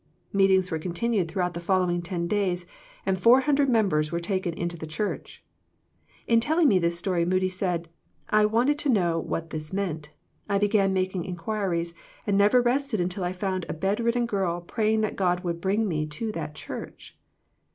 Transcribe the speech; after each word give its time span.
Meetings 0.33 0.71
were 0.71 0.79
continued 0.79 1.27
throughout 1.29 1.53
the 1.53 1.59
following 1.59 2.01
ten 2.01 2.27
days, 2.27 2.65
and 3.05 3.19
four 3.19 3.41
hundred 3.41 3.69
members 3.69 4.11
were 4.11 4.19
taken 4.19 4.51
into 4.55 4.75
the 4.75 4.87
church. 4.87 5.45
In 6.25 6.39
telling 6.39 6.67
me 6.67 6.79
this 6.79 6.97
story 6.97 7.23
Moody 7.23 7.49
said," 7.49 7.87
I 8.31 8.45
wanted 8.47 8.79
to 8.79 8.89
know 8.89 9.19
what 9.19 9.51
this 9.51 9.71
meant. 9.71 10.09
I 10.49 10.57
began 10.57 10.91
making 10.91 11.25
inquiries 11.25 11.93
and 12.25 12.35
never 12.35 12.63
rested 12.63 12.99
until 12.99 13.23
I 13.23 13.31
found 13.31 13.67
a 13.69 13.73
bed 13.75 13.99
ridden 13.99 14.25
girl 14.25 14.61
praying 14.61 15.01
that 15.01 15.15
God 15.15 15.43
would 15.43 15.61
bring 15.61 15.87
me 15.87 16.07
to 16.07 16.31
that 16.31 16.55
Church. 16.55 17.15